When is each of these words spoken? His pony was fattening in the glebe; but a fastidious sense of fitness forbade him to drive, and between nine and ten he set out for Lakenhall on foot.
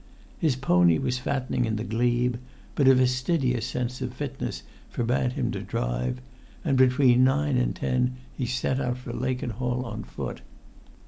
His 0.39 0.55
pony 0.55 0.97
was 0.97 1.19
fattening 1.19 1.65
in 1.65 1.75
the 1.75 1.83
glebe; 1.83 2.37
but 2.73 2.87
a 2.87 2.95
fastidious 2.95 3.67
sense 3.67 4.01
of 4.01 4.15
fitness 4.15 4.63
forbade 4.89 5.33
him 5.33 5.51
to 5.51 5.61
drive, 5.61 6.21
and 6.65 6.75
between 6.75 7.23
nine 7.23 7.55
and 7.55 7.75
ten 7.75 8.15
he 8.35 8.47
set 8.47 8.79
out 8.79 8.97
for 8.97 9.13
Lakenhall 9.13 9.85
on 9.85 10.03
foot. 10.03 10.41